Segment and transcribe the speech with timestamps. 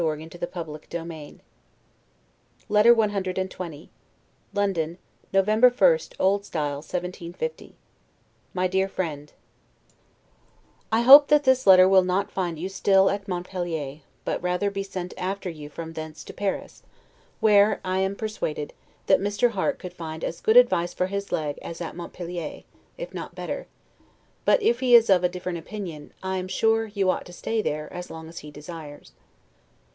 [0.01, 0.95] Give him the inclosed, which
[2.71, 3.69] I have received from Mr.
[3.69, 3.89] Eliot.
[3.89, 3.89] LETTER CXX
[4.51, 4.97] LONDON,
[5.31, 6.39] November 1, O.
[6.39, 6.51] S.
[6.51, 7.75] 1750
[8.55, 9.33] MY DEAR FRIEND:
[10.91, 14.81] I hope that this letter will not find you still at Montpelier, but rather be
[14.81, 16.81] sent after you from thence to Paris,
[17.39, 18.73] where, I am persuaded,
[19.05, 19.51] that Mr.
[19.51, 22.63] Harte could find as good advice for his leg as at Montpelier,
[22.97, 23.67] if not better;
[24.45, 27.61] but if he is of a different opinion, I am sure you ought to stay
[27.61, 29.11] there, as long as he desires.